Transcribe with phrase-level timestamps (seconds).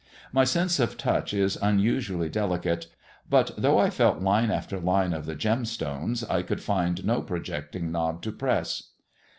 [0.33, 2.87] My sense of touch is un usually delicate,
[3.29, 7.91] but, though I felt line after line of the stones, I could find no projecting
[7.91, 8.93] knob to press.